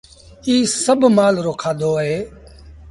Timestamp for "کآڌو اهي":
1.61-2.17